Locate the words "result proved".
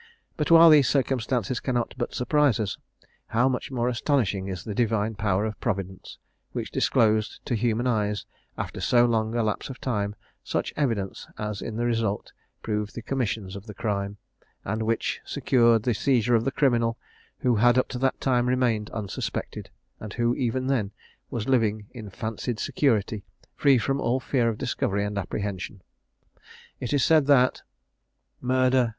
11.85-12.95